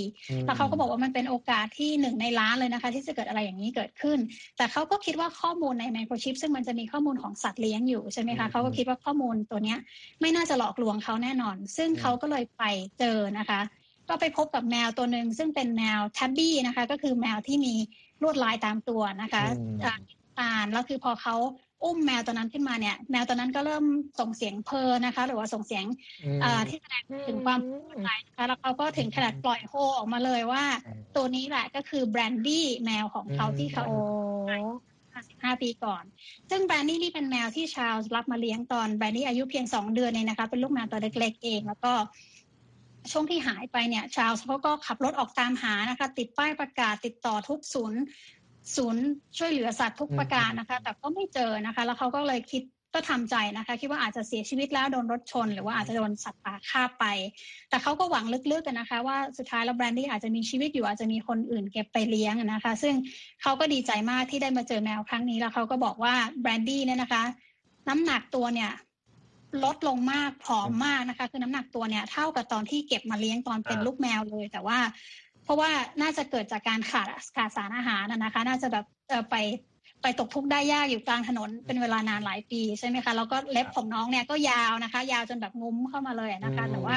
[0.47, 4.19] แล้วเขาก็บอกว่ามันเป็นโอกาสที่หนึ่งในล้านเลยนะคะ ที่จะเกิดอะไรอย่างนี้เกิดขึ้น
[4.57, 9.79] แต่เขาก็คิดว่าข้อมูลในไมโครชิปซึ่งมันจะมีข้อมูลของสัตว์เลี้ยงอยู่ใช่ไหมคะเขาก็คิดว่าข้อมูลตัวเนี้ย
[10.21, 12.63] ไม่น่าจะหลอกลวงเขาแน่นอน ซึ่งเขาก็เลยไป
[12.99, 13.61] เจอนะคะ
[14.09, 17.75] ก็ไปพบกับแมวตัวหนึ่งซึ่งเป็นแมวแท็บบี้นะคะ ก็คือแมวที่มี
[18.23, 19.45] ลวดลายตามตัวนะคะ
[20.41, 21.37] อ่านแล้วคือพอเขา
[21.85, 23.85] อุ้มแมวตัวนั้นขึ้นมาเนี่ย แมวตัวนั้นก็เริ่ม
[24.21, 25.85] ส่งเสียงเพอนะคะ หรือว่าส่งเสียง
[26.69, 27.61] ที่แสดงถึงความ
[28.05, 30.65] ใจนะคะแล้วเขาก็ถึงขนาดปล่อยโฮออกมาเลยว่า
[31.17, 33.87] ตัวนี้แหละก็คือแบรนดี้แมวของเขาที่หา
[35.13, 36.05] ย 15 ปีก่อน
[36.51, 41.93] ซึ่งแบรนดี้นี่เป็นแมวที่ชาร์ลส์รับมาเลี้ยงตอนแบรนดี้อายุเพียงสองเดือนเองนะคะ เป็นลูกแมวตัวเล็กๆเอง แล้วก็
[43.13, 48.01] ช่วงที่หายไปเนี่ยชาร์ลส์เขาก็ขับรถออกตามหานะคะ ติดป้ายประกาศติดต่อทุกศูนย์
[48.77, 49.05] ศูนย์
[49.39, 52.63] ช่วยเหลือสัตว์ทุกประการนะคะ แต่ก็ไม่เจอนะคะ แล้วเขาก็เลยคิด
[52.95, 57.05] ก็ทำใจนะคะ คิดว่าอาจจะเสียชีวิตแล้วโดนรถชน หรือว่าอาจจะโดนสัตว์ป่าฆ่าไป
[57.69, 62.95] แต่เขาก็หวังลึกๆกันนะคะ ว่าสุดท้ายแล้วแบรนดี้อาจจะมีชีวิตอยู่อาจจะมีคนอื่นเก็บไปเลี้ยงนะคะ ซึ่ง
[63.43, 67.23] เขาก็ดีใจมากที่ได้มาเจอแมวครั้งนี้แล้วเขาก็บอกว่าแบรนดี้เนี่ยนะคะ
[67.89, 68.71] น้ำหนักตัวเนี่ย
[69.65, 74.79] ลดลงมากผอมมากนะคะ คือน้ำหนักตัวเนี่ยเท่ากับตอนที่เก็บมาเลี้ยงตอนเป็นลูกแมวเลย แต่ว่า
[75.45, 75.71] เพราะว่า
[76.03, 79.37] น่าจะเกิดจากการขาดขาดสารอาหารนะคะ น่าจะแบบเออไป
[80.03, 86.97] ไปตกทุกข์ได้ยากอยู่กลางถนนเป็นเวลานานหลายปีใช่ไหมคะแล้วก็เล็บของน้องเนี่ยก็ยาวนะคะ ยาวจนแบบงุ้มเข้ามาเลยนะคะ แต่ว่า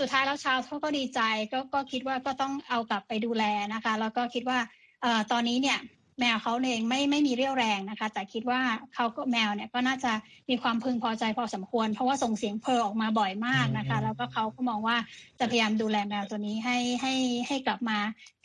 [0.00, 1.20] สุดท้ายแล้วชาวเขาก็ดีใจ
[1.52, 4.58] ก็ก็คิดว่าก็ต้องเอากลับไปดูแลนะคะ แล้วก็คิดว่า
[5.02, 5.78] เอ่อตอนนี้เนี่ย
[6.20, 8.60] แมวเขาเองไม่ไม่มีเรี่ยวแรงนะคะ แต่คิดว่า
[8.94, 10.12] เขาก็แมวเนี่ยก็น่าจะ
[10.50, 14.96] มีความพึงพอใจพอสมควร เพราะว่าส่งเสียงเพอออกมาบ่อยมากนะคะ แล้วก็เขาก็มองว่า
[15.38, 17.14] จะพยายามดูแลแมวตัวนี้ให้ให้
[17.48, 17.98] ให้กลับมา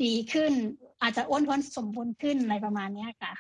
[0.04, 0.52] ดีขึ้น
[1.02, 3.34] อาจจะอ้วนท้วนสมบูรณ์ขึ้นอะไรประมาณนี้ค่ะ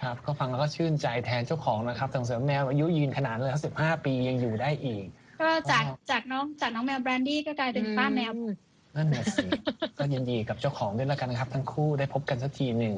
[0.00, 5.04] ครับก็ฟังแล้วก็ชื่นใจแทนเจ้าของนะครับสังเสริมแมวอายุยืนขนาดเลยสิบห้าปียังอยู่ได้อีก
[5.40, 8.32] ก็จากจากน้องจากน้องแมวแบรนดี้ก็กลายเป็นป้าแมว
[8.96, 9.46] นั่นแหละสิ
[9.98, 12.94] ก็ยินดีกับเจ้าของด้วยแล้วกันครับ ทั้งคู่ได้พบกันสักทีหนึ่ง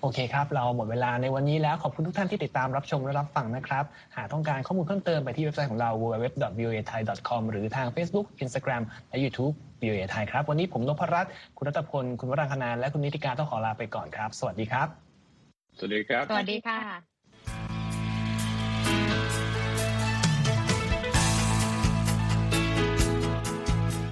[0.00, 3.84] โอเคครับ เราหมดเวลาในวันนี้แล้ว ขอบคุณทุกท่านที่ติดตามรับชมและรับฟังนะครับ
[4.16, 14.88] หากต้องการข้อมูลเพิ่มเติมไปที่เว็บไซต์ของเรา www.voathai.com หรือทาง Facebook Instagram และ YouTube VOA ไทยครับ วันนี้ผมนพรัตน์คุณรัตพล คุณวรังคณาและคุณนิติการต้องขอลาไปก่อนครับ สวัสดีครับ
[15.78, 17.77] สวัสดีครับ สวัสดีค่ะ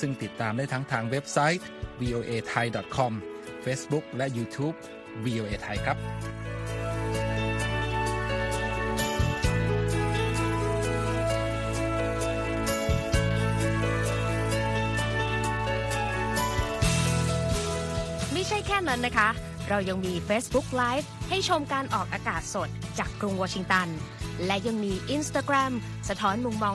[0.00, 1.62] ซึ่งติดตามได้ทั้งทางเว็บไซต์
[2.00, 3.12] voa thai com
[3.64, 4.76] Facebook และ YouTube
[5.24, 5.98] voa thai ครับ
[18.32, 19.28] ไม่ใช่แค่นั้นนะคะ
[19.68, 23.88] เรายังมี Facebook Live ให้ชมการออกอากาศสดจากกรุงวอชิงตัน
[24.46, 25.72] และยังมี Instagram
[26.08, 26.66] สะท้อนมุมมอง